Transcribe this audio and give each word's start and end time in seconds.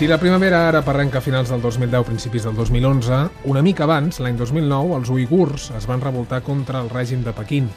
Si 0.00 0.06
la 0.08 0.16
primavera 0.16 0.62
àrab 0.64 0.86
arrenca 0.88 1.18
a 1.18 1.20
finals 1.20 1.50
del 1.52 1.60
2010, 1.60 2.06
principis 2.08 2.46
del 2.46 2.54
2011, 2.56 3.18
una 3.52 3.60
mica 3.60 3.84
abans, 3.84 4.16
l'any 4.24 4.38
2009, 4.38 4.94
els 4.96 5.10
uigurs 5.12 5.66
es 5.76 5.84
van 5.90 6.00
revoltar 6.00 6.40
contra 6.46 6.80
el 6.80 6.88
règim 6.88 7.20
de 7.20 7.34
Pequín. 7.36 7.68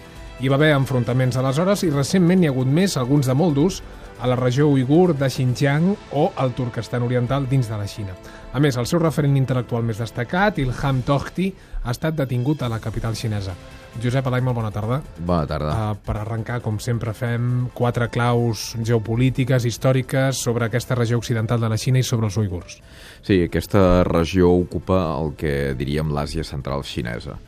Hi 0.44 0.50
va 0.52 0.58
haver 0.60 0.74
enfrontaments 0.76 1.38
aleshores 1.40 1.86
i 1.88 1.90
recentment 1.94 2.42
n'hi 2.42 2.50
ha 2.50 2.52
hagut 2.52 2.68
més, 2.68 2.98
alguns 3.00 3.30
de 3.30 3.34
molt 3.40 3.54
durs, 3.56 3.78
a 4.20 4.28
la 4.28 4.36
regió 4.36 4.66
uigur 4.68 5.14
de 5.16 5.30
Xinjiang 5.32 5.86
o 6.20 6.24
al 6.36 6.52
Turkestan 6.58 7.06
oriental 7.06 7.46
dins 7.48 7.70
de 7.72 7.78
la 7.80 7.86
Xina. 7.88 8.12
A 8.52 8.60
més, 8.60 8.76
el 8.76 8.90
seu 8.90 9.00
referent 9.00 9.38
intel·lectual 9.40 9.86
més 9.88 10.02
destacat, 10.04 10.60
Ilham 10.60 11.00
Tohti, 11.08 11.46
ha 11.86 11.94
estat 11.96 12.18
detingut 12.18 12.60
a 12.60 12.70
la 12.74 12.82
capital 12.84 13.16
xinesa. 13.16 13.56
Josep 14.04 14.28
Alai, 14.28 14.42
molt 14.44 14.60
bona 14.60 14.74
tarda. 14.76 14.98
Bona 15.16 15.48
tarda. 15.48 15.78
Uh, 15.78 16.04
per 16.04 16.18
arrencar, 16.20 16.60
com 16.66 16.76
sempre 16.84 17.16
fem, 17.16 17.70
quatre 17.72 18.10
claus 18.12 18.74
geopolítiques, 18.84 19.64
històriques, 19.72 20.44
sobre 20.44 20.68
aquesta 20.68 21.00
regió 21.00 21.24
occidental 21.24 21.64
de 21.64 21.72
la 21.72 21.80
Xina 21.80 22.04
i 22.04 22.10
sobre 22.10 22.28
els 22.28 22.42
uigurs. 22.44 22.82
Sí, 23.24 23.46
aquesta 23.48 24.04
regió 24.12 24.52
ocupa 24.60 25.06
el 25.22 25.38
que 25.40 25.56
diríem 25.80 26.12
l'Àsia 26.12 26.44
central 26.44 26.84
xinesa. 26.84 27.40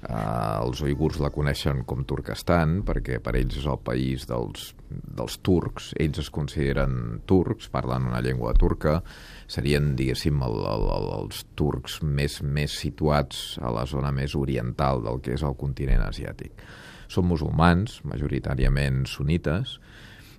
Uh, 0.00 0.64
els 0.64 0.80
uigurs 0.80 1.18
la 1.20 1.28
coneixen 1.28 1.82
com 1.84 2.06
Turkestan 2.08 2.78
perquè 2.88 3.18
per 3.20 3.34
ells 3.36 3.58
és 3.60 3.66
el 3.68 3.76
país 3.84 4.22
dels, 4.24 4.70
dels 4.88 5.34
turcs, 5.44 5.90
ells 6.00 6.22
es 6.22 6.30
consideren 6.32 7.20
turcs, 7.28 7.68
parlen 7.68 8.06
una 8.08 8.22
llengua 8.24 8.54
turca, 8.56 9.02
serien, 9.44 9.92
diguéssim, 9.98 10.40
el, 10.46 10.56
el, 10.70 10.86
el, 10.96 11.08
els 11.18 11.42
turcs 11.52 11.98
més, 12.00 12.38
més 12.40 12.78
situats 12.80 13.58
a 13.60 13.74
la 13.76 13.84
zona 13.84 14.08
més 14.16 14.32
oriental 14.40 15.04
del 15.04 15.20
que 15.20 15.34
és 15.36 15.44
el 15.44 15.58
continent 15.60 16.06
asiàtic. 16.06 16.64
Són 17.12 17.28
musulmans, 17.28 17.98
majoritàriament 18.08 19.02
sunites, 19.04 19.76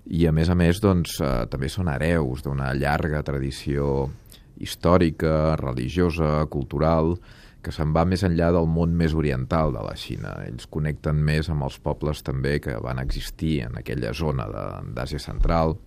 i 0.10 0.26
a 0.26 0.34
més 0.34 0.50
a 0.50 0.56
més 0.58 0.82
doncs, 0.82 1.20
eh, 1.22 1.46
també 1.52 1.70
són 1.70 1.92
hereus 1.92 2.42
d'una 2.42 2.72
llarga 2.74 3.22
tradició 3.28 4.10
històrica, 4.62 5.56
religiosa, 5.62 6.48
cultural, 6.50 7.16
que 7.62 7.74
se'n 7.74 7.94
va 7.94 8.04
més 8.10 8.24
enllà 8.26 8.50
del 8.56 8.68
món 8.70 8.96
més 8.98 9.14
oriental 9.18 9.74
de 9.76 9.84
la 9.86 9.94
Xina. 9.98 10.34
Ells 10.48 10.68
connecten 10.74 11.22
més 11.22 11.50
amb 11.54 11.68
els 11.68 11.78
pobles 11.84 12.24
també 12.26 12.58
que 12.64 12.78
van 12.82 13.02
existir 13.02 13.62
en 13.68 13.78
aquella 13.82 14.14
zona 14.18 14.48
d'Àsia 14.96 15.22
Central, 15.22 15.78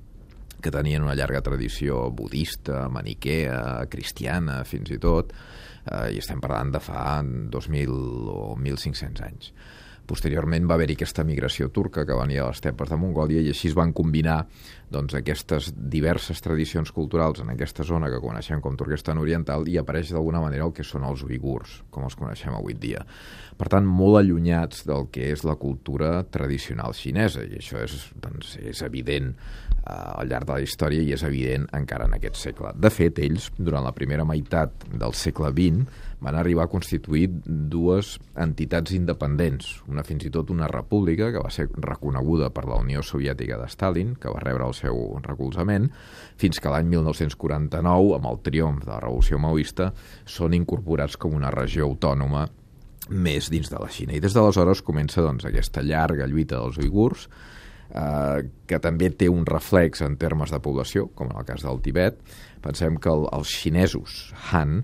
que 0.62 0.72
tenien 0.72 1.05
una 1.05 1.17
llarga 1.19 1.42
tradició 1.45 2.08
budista, 2.14 2.86
maniquea, 2.89 3.86
cristiana, 3.92 4.62
fins 4.64 4.95
i 4.95 5.00
tot, 5.02 5.34
eh, 5.91 6.14
i 6.14 6.22
estem 6.22 6.41
parlant 6.41 6.72
de 6.72 6.80
fa 6.80 7.19
2.000 7.22 7.98
o 8.33 8.55
1.500 8.56 9.27
anys. 9.27 9.50
Posteriorment 10.05 10.67
va 10.69 10.77
haver-hi 10.77 10.99
aquesta 10.99 11.25
migració 11.25 11.71
turca 11.73 12.05
que 12.05 12.17
venia 12.19 12.43
a 12.45 12.51
les 12.51 12.61
tepes 12.61 12.91
de 12.91 12.99
Mongòlia 13.01 13.41
i 13.41 13.49
així 13.55 13.71
es 13.71 13.77
van 13.77 13.95
combinar 13.97 14.43
doncs, 14.93 15.15
aquestes 15.17 15.71
diverses 15.75 16.43
tradicions 16.45 16.93
culturals 16.93 17.41
en 17.41 17.55
aquesta 17.55 17.87
zona 17.89 18.11
que 18.13 18.21
coneixem 18.21 18.61
com 18.65 18.77
Turquestan 18.77 19.23
Oriental 19.23 19.65
i 19.71 19.79
apareix 19.81 20.13
d'alguna 20.13 20.43
manera 20.45 20.69
el 20.69 20.75
que 20.77 20.85
són 20.85 21.07
els 21.09 21.25
uigurs, 21.25 21.81
com 21.91 22.05
els 22.05 22.19
coneixem 22.21 22.53
avui 22.55 22.77
dia. 22.77 23.01
Per 23.57 23.71
tant, 23.73 23.89
molt 23.89 24.21
allunyats 24.21 24.85
del 24.89 25.09
que 25.15 25.31
és 25.33 25.45
la 25.49 25.57
cultura 25.57 26.19
tradicional 26.29 26.93
xinesa 26.93 27.47
i 27.47 27.57
això 27.63 27.81
és, 27.83 27.97
doncs, 28.21 28.59
és 28.61 28.85
evident 28.85 29.33
eh, 29.85 30.21
al 30.21 30.29
llarg 30.29 30.49
de 30.49 30.57
la 30.57 30.65
història 30.65 31.05
i 31.05 31.13
és 31.15 31.25
evident 31.27 31.69
encara 31.77 32.09
en 32.09 32.17
aquest 32.17 32.41
segle. 32.41 32.73
De 32.75 32.91
fet, 32.91 33.21
ells, 33.23 33.51
durant 33.59 33.85
la 33.85 33.95
primera 33.97 34.25
meitat 34.29 34.89
del 34.93 35.15
segle 35.19 35.53
XX, 35.53 35.85
van 36.25 36.39
arribar 36.41 36.65
a 36.65 36.73
constituir 36.73 37.27
dues 37.45 38.15
entitats 38.41 38.95
independents, 38.97 39.75
una 39.93 40.05
fins 40.07 40.25
i 40.25 40.33
tot 40.33 40.51
una 40.55 40.69
república 40.71 41.31
que 41.35 41.43
va 41.43 41.53
ser 41.53 41.69
reconeguda 41.75 42.49
per 42.55 42.65
la 42.71 42.81
Unió 42.81 43.05
Soviètica 43.05 43.59
de 43.61 43.69
Stalin, 43.69 44.15
que 44.17 44.33
va 44.33 44.41
rebre 44.41 44.65
el 44.65 44.77
seu 44.79 45.19
recolzament, 45.27 45.91
fins 46.41 46.61
que 46.61 46.73
l'any 46.73 46.89
1949, 46.97 48.15
amb 48.17 48.29
el 48.31 48.41
triomf 48.47 48.87
de 48.87 48.93
la 48.95 49.03
Revolució 49.05 49.41
Maoista, 49.43 49.91
són 50.25 50.57
incorporats 50.57 51.19
com 51.20 51.37
una 51.37 51.53
regió 51.53 51.91
autònoma 51.91 52.47
més 53.11 53.51
dins 53.53 53.69
de 53.69 53.81
la 53.81 53.91
Xina. 53.92 54.14
I 54.17 54.23
des 54.25 54.33
d'aleshores 54.33 54.81
comença 54.85 55.23
doncs, 55.25 55.45
aquesta 55.45 55.85
llarga 55.85 56.29
lluita 56.31 56.57
dels 56.57 56.81
uigurs, 56.81 57.29
eh, 57.90 58.45
que 58.67 58.80
també 58.83 59.11
té 59.11 59.28
un 59.28 59.45
reflex 59.48 60.05
en 60.06 60.17
termes 60.20 60.55
de 60.55 60.61
població, 60.64 61.08
com 61.14 61.33
en 61.33 61.40
el 61.42 61.48
cas 61.48 61.67
del 61.67 61.83
Tibet. 61.84 62.20
Pensem 62.64 62.96
que 62.96 63.12
el, 63.12 63.28
els 63.36 63.58
xinesos 63.61 64.33
Han 64.52 64.80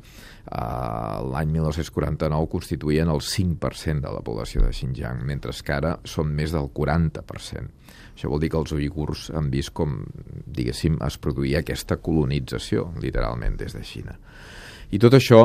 Uh, 0.50 1.20
L'any 1.30 1.52
1949 1.54 2.48
constituïen 2.50 3.10
el 3.12 3.20
5% 3.22 4.02
de 4.02 4.10
la 4.10 4.22
població 4.26 4.64
de 4.64 4.72
Xinjiang, 4.74 5.20
mentre 5.22 5.52
que 5.54 5.76
ara 5.76 5.92
són 6.02 6.32
més 6.34 6.50
del 6.50 6.66
40%. 6.74 7.68
Això 8.16 8.30
vol 8.32 8.42
dir 8.42 8.50
que 8.50 8.58
els 8.58 8.72
uigurs 8.74 9.28
han 9.36 9.46
vist 9.52 9.70
com, 9.76 10.00
diguéssim, 10.46 10.96
es 11.06 11.20
produïa 11.22 11.62
aquesta 11.62 12.00
colonització, 12.02 12.88
literalment, 12.98 13.60
des 13.60 13.76
de 13.76 13.84
Xina. 13.86 14.16
I 14.90 14.98
tot 14.98 15.14
això, 15.14 15.44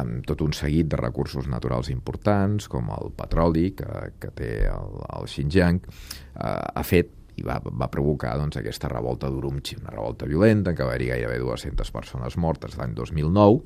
amb 0.00 0.26
tot 0.26 0.42
un 0.44 0.54
seguit 0.56 0.90
de 0.90 0.98
recursos 1.00 1.48
naturals 1.50 1.90
importants, 1.92 2.68
com 2.72 2.90
el 2.96 3.12
petroli 3.16 3.70
que, 3.78 3.88
que 4.20 4.32
té 4.36 4.52
el, 4.70 5.00
el 5.16 5.28
Xinjiang, 5.30 5.80
uh, 5.84 6.52
ha 6.74 6.84
fet 6.86 7.16
i 7.40 7.44
va, 7.46 7.56
va 7.62 7.88
provocar 7.92 8.34
doncs, 8.36 8.58
aquesta 8.60 8.90
revolta 8.90 9.30
d'Urumqi, 9.32 9.78
una 9.80 9.94
revolta 9.94 10.28
violenta 10.28 10.72
en 10.72 10.78
què 10.78 10.86
va 10.86 10.94
haver 10.94 11.12
gairebé 11.14 11.38
200 11.40 11.92
persones 11.94 12.36
mortes 12.36 12.76
l'any 12.76 12.92
2009, 12.98 13.60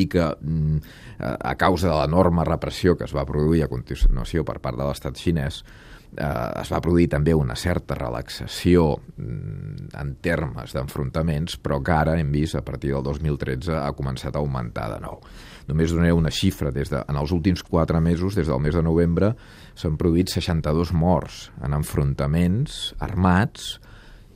i 0.00 0.06
que 0.10 0.24
mm, 0.24 0.78
a 1.20 1.54
causa 1.60 1.90
de 1.90 1.96
l'enorme 1.98 2.44
repressió 2.48 2.96
que 2.96 3.04
es 3.04 3.14
va 3.14 3.26
produir 3.28 3.64
a 3.64 3.70
continuació 3.72 4.44
per 4.44 4.58
part 4.64 4.80
de 4.80 4.86
l'estat 4.86 5.20
xinès 5.20 5.62
eh, 6.16 6.60
es 6.60 6.70
va 6.72 6.80
produir 6.84 7.08
també 7.12 7.34
una 7.34 7.56
certa 7.58 7.96
relaxació 7.98 8.86
mm, 9.16 9.90
en 10.00 10.14
termes 10.24 10.74
d'enfrontaments, 10.76 11.58
però 11.62 11.80
que 11.84 11.94
ara 11.94 12.18
hem 12.20 12.32
vist 12.34 12.58
a 12.58 12.64
partir 12.66 12.94
del 12.94 13.04
2013 13.06 13.76
ha 13.80 13.92
començat 13.96 14.34
a 14.34 14.42
augmentar 14.42 14.90
de 14.94 15.00
nou. 15.04 15.20
Només 15.68 15.94
donaré 15.94 16.12
una 16.12 16.32
xifra. 16.34 16.72
Des 16.74 16.90
de, 16.92 17.00
en 17.08 17.16
els 17.16 17.32
últims 17.32 17.62
quatre 17.64 18.00
mesos, 18.04 18.36
des 18.36 18.48
del 18.50 18.60
mes 18.60 18.74
de 18.76 18.82
novembre, 18.84 19.32
s'han 19.74 19.96
produït 20.00 20.32
62 20.32 20.92
morts 20.92 21.48
en 21.64 21.76
enfrontaments 21.76 22.94
armats 23.04 23.78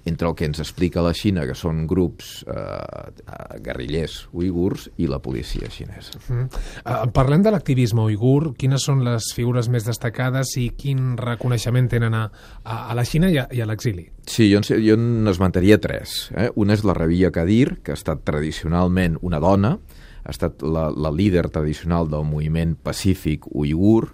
entre 0.09 0.29
el 0.29 0.35
que 0.39 0.49
ens 0.49 0.61
explica 0.63 1.05
la 1.05 1.15
Xina, 1.17 1.45
que 1.49 1.55
són 1.59 1.85
grups 1.91 2.43
eh, 2.49 3.59
guerrillers 3.65 4.21
uigurs, 4.33 4.89
i 4.99 5.09
la 5.11 5.21
policia 5.23 5.69
xinesa. 5.71 6.19
Mm. 6.27 6.49
Uh, 6.83 7.07
parlem 7.15 7.45
de 7.45 7.53
l'activisme 7.55 8.05
uigur. 8.09 8.55
Quines 8.59 8.85
són 8.89 9.05
les 9.07 9.31
figures 9.37 9.69
més 9.73 9.87
destacades 9.87 10.55
i 10.61 10.71
quin 10.79 11.17
reconeixement 11.21 11.91
tenen 11.93 12.17
a, 12.17 12.25
a, 12.65 12.81
a 12.91 12.97
la 12.99 13.05
Xina 13.09 13.31
i 13.33 13.39
a, 13.41 13.47
i 13.53 13.63
a 13.63 13.69
l'exili? 13.69 14.09
Sí, 14.29 14.49
jo, 14.53 14.61
jo 14.65 14.97
n'esmentaria 14.99 15.79
tres. 15.81 16.29
Eh? 16.37 16.49
Una 16.61 16.77
és 16.77 16.85
la 16.85 16.97
Rabia 16.97 17.33
Kadir, 17.35 17.79
que 17.85 17.95
ha 17.95 17.99
estat 17.99 18.25
tradicionalment 18.29 19.17
una 19.25 19.41
dona, 19.43 19.77
ha 20.25 20.35
estat 20.35 20.63
la, 20.63 20.89
la 20.93 21.13
líder 21.15 21.49
tradicional 21.49 22.11
del 22.13 22.27
moviment 22.29 22.75
pacífic 22.85 23.49
uigur, 23.49 24.11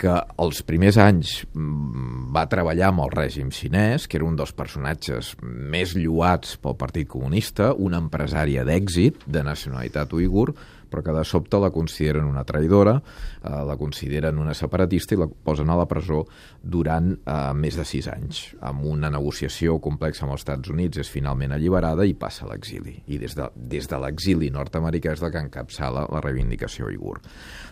que 0.00 0.16
els 0.40 0.62
primers 0.66 0.96
anys 1.00 1.34
mm, 1.52 2.30
va 2.34 2.46
treballar 2.50 2.88
amb 2.88 3.04
el 3.04 3.12
règim 3.12 3.50
xinès, 3.52 4.08
que 4.08 4.16
era 4.18 4.26
un 4.28 4.38
dels 4.38 4.54
personatges 4.56 5.34
més 5.42 5.92
lluats 5.98 6.56
pel 6.62 6.78
Partit 6.80 7.08
Comunista, 7.10 7.74
una 7.76 8.00
empresària 8.00 8.64
d'èxit 8.64 9.26
de 9.28 9.44
nacionalitat 9.46 10.14
uigur, 10.16 10.54
però 10.90 11.04
que 11.06 11.14
de 11.14 11.24
sobte 11.24 11.60
la 11.62 11.70
consideren 11.74 12.26
una 12.28 12.44
traïdora, 12.46 12.96
eh, 12.98 13.62
la 13.66 13.76
consideren 13.80 14.38
una 14.38 14.54
separatista 14.54 15.14
i 15.14 15.20
la 15.20 15.28
posen 15.30 15.70
a 15.70 15.78
la 15.78 15.86
presó 15.90 16.24
durant 16.62 17.12
eh, 17.14 17.38
més 17.54 17.78
de 17.78 17.86
sis 17.88 18.08
anys. 18.10 18.42
Amb 18.66 18.84
una 18.90 19.10
negociació 19.12 19.78
complexa 19.82 20.26
amb 20.26 20.34
els 20.36 20.44
Estats 20.44 20.72
Units 20.72 21.00
és 21.00 21.12
finalment 21.12 21.54
alliberada 21.54 22.06
i 22.08 22.14
passa 22.18 22.46
a 22.46 22.50
l'exili. 22.50 22.96
I 23.08 23.20
des 23.22 23.36
de, 23.38 23.48
des 23.54 23.88
de 23.88 24.02
l'exili 24.02 24.50
nord-americà 24.50 25.14
és 25.14 25.24
la 25.24 25.32
que 25.32 25.44
encapçala 25.46 26.06
la 26.10 26.22
reivindicació 26.24 26.90
uigur. 26.90 27.18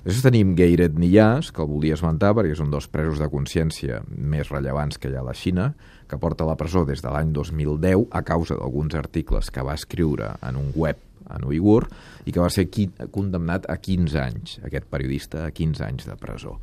Després 0.04 0.24
tenim 0.24 0.54
Geiret 0.58 0.98
Niyaz, 0.98 1.52
que 1.52 1.64
el 1.64 1.70
volia 1.70 1.98
esmentar 1.98 2.34
perquè 2.36 2.54
és 2.54 2.62
un 2.64 2.72
dels 2.72 2.88
presos 2.92 3.20
de 3.20 3.30
consciència 3.32 4.02
més 4.08 4.50
rellevants 4.52 4.98
que 4.98 5.10
hi 5.10 5.16
ha 5.18 5.24
a 5.24 5.28
la 5.28 5.36
Xina, 5.36 5.72
que 6.08 6.18
porta 6.18 6.44
a 6.44 6.50
la 6.50 6.56
presó 6.56 6.84
des 6.88 7.02
de 7.04 7.12
l'any 7.12 7.32
2010 7.36 8.08
a 8.10 8.22
causa 8.22 8.56
d'alguns 8.56 8.96
articles 8.98 9.52
que 9.52 9.62
va 9.64 9.76
escriure 9.78 10.34
en 10.42 10.56
un 10.56 10.72
web 10.74 10.96
en 11.34 11.44
uigur, 11.44 11.86
i 12.28 12.32
que 12.32 12.40
va 12.42 12.50
ser 12.52 12.66
condemnat 13.14 13.66
a 13.70 13.78
15 13.80 14.20
anys, 14.20 14.56
aquest 14.66 14.88
periodista, 14.92 15.46
a 15.46 15.52
15 15.54 15.84
anys 15.86 16.08
de 16.08 16.16
presó. 16.20 16.56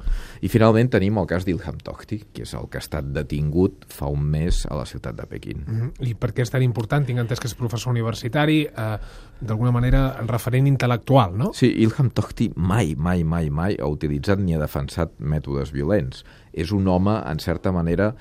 I 0.45 0.49
finalment 0.51 0.91
tenim 0.93 1.17
el 1.21 1.27
cas 1.29 1.45
d'Ilham 1.47 1.79
Tohti, 1.85 2.21
que 2.33 2.45
és 2.45 2.53
el 2.57 2.67
que 2.69 2.79
ha 2.79 2.83
estat 2.83 3.07
detingut 3.15 3.87
fa 3.91 4.09
un 4.11 4.25
mes 4.35 4.63
a 4.69 4.77
la 4.77 4.85
ciutat 4.89 5.17
de 5.17 5.25
Pequín. 5.29 5.63
Mm 5.65 5.81
-hmm. 5.81 6.09
I 6.09 6.13
per 6.13 6.33
què 6.33 6.41
és 6.41 6.51
tan 6.51 6.61
important? 6.61 7.05
Tinc 7.05 7.19
entès 7.19 7.39
que 7.39 7.47
és 7.47 7.55
professor 7.55 7.91
universitari, 7.91 8.65
eh, 8.65 8.97
d'alguna 9.39 9.71
manera 9.71 10.21
referent 10.27 10.67
intel·lectual, 10.67 11.35
no? 11.35 11.53
Sí, 11.53 11.67
Ilham 11.67 12.09
Tohti 12.09 12.51
mai, 12.55 12.95
mai, 12.95 13.23
mai, 13.23 13.49
mai 13.49 13.77
ha 13.79 13.87
utilitzat 13.87 14.39
ni 14.39 14.55
ha 14.55 14.59
defensat 14.59 15.11
mètodes 15.19 15.71
violents. 15.71 16.23
És 16.53 16.71
un 16.71 16.87
home, 16.87 17.21
en 17.25 17.39
certa 17.39 17.71
manera, 17.71 18.15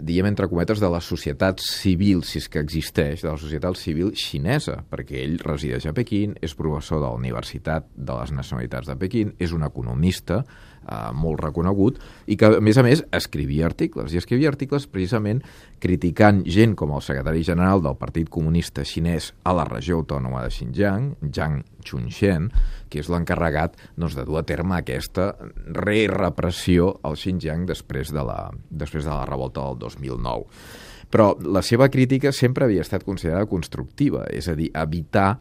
diem 0.00 0.26
entre 0.28 0.48
cometes, 0.50 0.80
de 0.82 0.90
la 0.92 1.00
societat 1.00 1.60
civil, 1.62 2.22
si 2.26 2.40
és 2.42 2.48
que 2.52 2.62
existeix, 2.62 3.22
de 3.24 3.30
la 3.30 3.40
societat 3.40 3.78
civil 3.80 4.12
xinesa, 4.16 4.78
perquè 4.90 5.22
ell 5.22 5.38
resideix 5.42 5.88
a 5.88 5.94
Pequín, 5.96 6.36
és 6.44 6.56
professor 6.58 7.00
de 7.00 7.06
la 7.06 7.16
Universitat 7.16 7.88
de 7.96 8.16
les 8.20 8.32
Nacionalitats 8.36 8.90
de 8.90 8.96
Pequín, 9.00 9.34
és 9.38 9.54
un 9.56 9.66
economista 9.66 10.42
eh, 10.86 11.10
molt 11.12 11.42
reconegut, 11.42 11.98
i 12.26 12.36
que, 12.38 12.56
a 12.58 12.62
més 12.64 12.78
a 12.78 12.84
més, 12.86 13.02
escrivia 13.16 13.66
articles, 13.68 14.14
i 14.14 14.20
escrivia 14.20 14.50
articles 14.52 14.86
precisament 14.90 15.42
criticant 15.82 16.42
gent 16.48 16.74
com 16.78 16.94
el 16.96 17.04
secretari 17.04 17.44
general 17.44 17.82
del 17.84 17.98
Partit 18.00 18.30
Comunista 18.32 18.84
Xinès 18.86 19.32
a 19.44 19.54
la 19.56 19.66
regió 19.68 20.00
autònoma 20.00 20.44
de 20.46 20.54
Xinjiang, 20.54 21.12
Jiang 21.28 21.60
Chunxian, 21.86 22.50
que 22.90 23.02
és 23.02 23.10
l'encarregat 23.12 23.76
doncs, 23.96 24.16
de 24.16 24.24
dur 24.26 24.40
a 24.40 24.46
terme 24.46 24.78
aquesta 24.78 25.32
re-repressió 25.76 26.94
al 27.06 27.18
Xinjiang 27.20 27.66
després 27.68 28.12
de 28.14 28.24
la, 28.26 28.40
després 28.70 29.04
de 29.04 29.12
la 29.12 29.24
revolta 29.28 29.66
del 29.66 29.80
2009. 29.84 30.46
Però 31.10 31.30
la 31.38 31.62
seva 31.62 31.86
crítica 31.92 32.32
sempre 32.34 32.66
havia 32.66 32.82
estat 32.82 33.04
considerada 33.06 33.46
constructiva, 33.46 34.24
és 34.32 34.48
a 34.50 34.56
dir, 34.58 34.72
evitar 34.74 35.36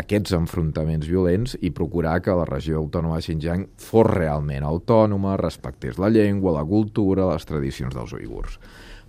aquests 0.00 0.34
enfrontaments 0.36 1.06
violents 1.08 1.54
i 1.62 1.70
procurar 1.74 2.18
que 2.22 2.34
la 2.34 2.46
regió 2.48 2.80
autònoma 2.80 3.20
de 3.20 3.26
Xinjiang 3.28 3.68
fos 3.78 4.08
realment 4.10 4.66
autònoma, 4.66 5.36
respectés 5.40 6.00
la 6.02 6.10
llengua, 6.10 6.56
la 6.58 6.64
cultura, 6.66 7.28
les 7.30 7.46
tradicions 7.46 7.94
dels 7.94 8.16
uigurs. 8.16 8.58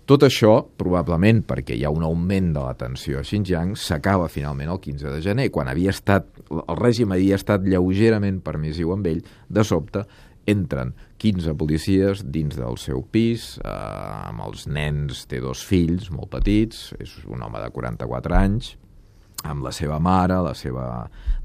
Tot 0.06 0.22
això, 0.22 0.60
probablement 0.78 1.40
perquè 1.50 1.74
hi 1.74 1.82
ha 1.86 1.90
un 1.90 2.04
augment 2.06 2.52
de 2.54 2.62
la 2.62 2.76
tensió 2.78 3.18
a 3.18 3.26
Xinjiang, 3.26 3.74
s'acaba 3.74 4.30
finalment 4.30 4.70
el 4.70 4.78
15 4.84 5.16
de 5.16 5.22
gener, 5.26 5.48
quan 5.50 5.72
havia 5.72 5.90
estat, 5.96 6.28
el 6.54 6.78
règim 6.78 7.16
havia 7.16 7.40
estat 7.40 7.66
lleugerament 7.66 8.38
permissiu 8.46 8.94
amb 8.94 9.10
ell, 9.10 9.24
de 9.50 9.66
sobte 9.66 10.06
entren 10.46 10.94
15 11.18 11.56
policies 11.58 12.22
dins 12.30 12.54
del 12.54 12.78
seu 12.78 13.02
pis, 13.10 13.56
eh, 13.58 13.70
amb 14.30 14.46
els 14.46 14.68
nens, 14.70 15.26
té 15.26 15.42
dos 15.42 15.66
fills 15.66 16.12
molt 16.14 16.30
petits, 16.38 16.92
és 17.02 17.18
un 17.26 17.42
home 17.42 17.62
de 17.64 17.72
44 17.74 18.38
anys, 18.38 18.76
amb 19.46 19.66
la 19.66 19.72
seva 19.76 20.00
mare, 20.02 20.40
la 20.44 20.54
seva, 20.58 20.88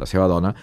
la 0.00 0.08
seva 0.08 0.26
dona, 0.30 0.54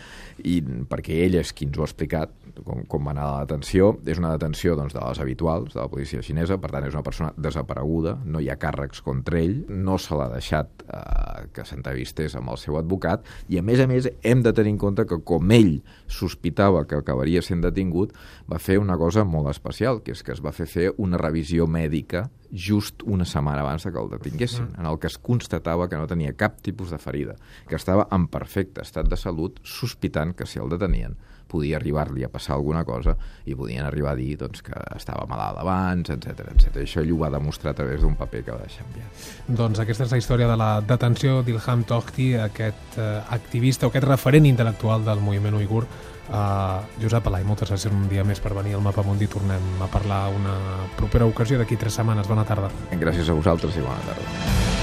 i 0.46 0.60
perquè 0.62 1.24
ell 1.26 1.40
és 1.42 1.54
qui 1.56 1.68
ens 1.68 1.78
ho 1.78 1.86
ha 1.86 1.90
explicat, 1.90 2.34
com, 2.66 2.82
com 2.90 3.06
va 3.06 3.14
anar 3.14 3.28
la 3.30 3.46
detenció. 3.46 3.92
És 4.10 4.20
una 4.22 4.34
detenció 4.34 4.76
doncs, 4.78 4.96
de 4.96 5.02
les 5.04 5.22
habituals 5.22 5.76
de 5.76 5.80
la 5.80 5.88
policia 5.92 6.24
xinesa, 6.26 6.58
per 6.62 6.72
tant 6.74 6.88
és 6.88 6.96
una 6.96 7.06
persona 7.06 7.32
desapareguda, 7.38 8.18
no 8.26 8.42
hi 8.42 8.50
ha 8.50 8.58
càrrecs 8.62 9.04
contra 9.06 9.42
ell, 9.42 9.60
no 9.70 10.00
se 10.02 10.18
l'ha 10.18 10.30
deixat 10.34 10.86
eh, 10.88 11.48
que 11.54 11.66
s'entrevistés 11.68 12.38
amb 12.40 12.54
el 12.54 12.62
seu 12.62 12.80
advocat, 12.80 13.28
i 13.50 13.62
a 13.62 13.66
més 13.66 13.84
a 13.84 13.88
més 13.90 14.10
hem 14.24 14.44
de 14.46 14.54
tenir 14.58 14.76
en 14.76 14.82
compte 14.82 15.08
que 15.10 15.22
com 15.28 15.54
ell 15.54 15.78
sospitava 16.08 16.86
que 16.90 17.00
acabaria 17.02 17.44
sent 17.46 17.62
detingut, 17.66 18.16
va 18.50 18.62
fer 18.62 18.80
una 18.82 18.98
cosa 18.98 19.26
molt 19.28 19.52
especial, 19.54 20.02
que 20.02 20.16
és 20.16 20.24
que 20.26 20.34
es 20.36 20.44
va 20.44 20.56
fer 20.56 20.70
fer 20.70 20.92
una 20.98 21.22
revisió 21.22 21.68
mèdica 21.70 22.28
just 22.52 23.04
una 23.04 23.26
setmana 23.26 23.62
abans 23.62 23.84
que 23.84 24.00
el 24.00 24.12
detinguessin, 24.12 24.70
en 24.78 24.86
el 24.86 25.00
que 25.00 25.08
es 25.08 25.18
constatava 25.18 25.90
que 25.90 25.98
no 26.00 26.08
tenia 26.08 26.36
cap 26.38 26.62
tipus 26.62 26.92
de 26.92 26.98
ferida, 26.98 27.36
que 27.68 27.76
estava 27.76 28.08
en 28.12 28.28
perfecte 28.28 28.82
estat 28.82 29.10
de 29.10 29.18
salut, 29.18 29.60
sospitant 29.64 30.36
que 30.36 30.46
si 30.46 30.60
el 30.60 30.70
detenien 30.70 31.18
podia 31.48 31.78
arribar-li 31.80 32.26
a 32.26 32.32
passar 32.32 32.56
alguna 32.58 32.84
cosa 32.88 33.16
i 33.46 33.56
podien 33.56 33.86
arribar 33.86 34.14
a 34.14 34.20
dir 34.20 34.36
doncs, 34.40 34.64
que 34.66 34.76
estava 34.96 35.26
malalt 35.30 35.62
abans, 35.64 36.12
etc 36.14 36.52
etc. 36.54 36.82
Això 36.84 37.04
ell 37.04 37.14
ho 37.16 37.22
va 37.24 37.32
demostrar 37.34 37.74
a 37.74 37.80
través 37.80 38.04
d'un 38.04 38.18
paper 38.20 38.44
que 38.44 38.52
va 38.56 38.60
deixar 38.66 38.86
enviat. 38.88 39.24
Doncs 39.48 39.82
aquesta 39.84 40.08
és 40.08 40.14
la 40.14 40.22
història 40.22 40.52
de 40.52 40.60
la 40.60 40.72
detenció 40.82 41.42
d'Ilham 41.48 41.88
Tohti, 41.88 42.34
aquest 42.48 43.00
eh, 43.00 43.08
activista 43.40 43.88
o 43.88 43.94
aquest 43.94 44.08
referent 44.08 44.48
intel·lectual 44.50 45.08
del 45.08 45.24
moviment 45.24 45.58
uigur, 45.58 45.88
Uh, 46.28 46.84
Josep 47.00 47.30
Alai, 47.30 47.46
moltes 47.48 47.70
gràcies 47.72 47.94
un 47.94 48.02
dia 48.12 48.26
més 48.28 48.42
per 48.44 48.52
venir 48.52 48.76
al 48.76 48.84
Mapa 48.84 49.04
Mundi. 49.08 49.30
Tornem 49.32 49.84
a 49.84 49.88
parlar 49.92 50.26
una 50.36 50.58
propera 51.00 51.30
ocasió 51.30 51.60
d'aquí 51.62 51.80
tres 51.80 51.96
setmanes. 52.02 52.28
Bona 52.28 52.44
tarda. 52.44 52.72
Gràcies 52.92 53.32
a 53.32 53.38
vosaltres 53.38 53.80
i 53.80 53.86
bona 53.86 54.04
tarda. 54.10 54.77